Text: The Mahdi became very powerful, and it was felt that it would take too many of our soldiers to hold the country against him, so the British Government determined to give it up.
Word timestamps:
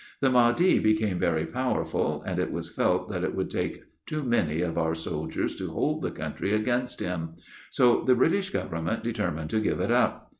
The 0.19 0.31
Mahdi 0.31 0.79
became 0.79 1.19
very 1.19 1.45
powerful, 1.45 2.23
and 2.25 2.39
it 2.39 2.49
was 2.51 2.71
felt 2.73 3.07
that 3.09 3.23
it 3.23 3.35
would 3.35 3.51
take 3.51 3.83
too 4.07 4.23
many 4.23 4.61
of 4.61 4.75
our 4.75 4.95
soldiers 4.95 5.55
to 5.57 5.69
hold 5.69 6.01
the 6.01 6.09
country 6.09 6.55
against 6.55 6.99
him, 6.99 7.35
so 7.69 8.01
the 8.03 8.15
British 8.15 8.49
Government 8.49 9.03
determined 9.03 9.51
to 9.51 9.59
give 9.59 9.79
it 9.79 9.91
up. 9.91 10.29